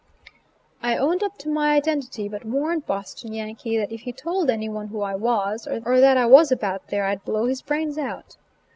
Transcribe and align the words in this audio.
I 0.81 0.97
owned 0.97 1.21
up 1.21 1.37
to 1.37 1.47
my 1.47 1.75
identity, 1.75 2.27
but 2.27 2.43
warned 2.43 2.87
Boston 2.87 3.33
Yankee 3.33 3.77
that 3.77 3.91
if 3.91 4.01
he 4.01 4.11
told 4.11 4.49
any 4.49 4.67
one 4.67 4.87
who 4.87 5.01
I 5.03 5.13
was, 5.13 5.67
or 5.67 5.99
that 5.99 6.17
I 6.17 6.25
was 6.25 6.51
about 6.51 6.87
there, 6.87 7.05
I'd 7.05 7.23
blow 7.23 7.45
his 7.45 7.61
brains 7.61 7.99
out. 7.99 8.35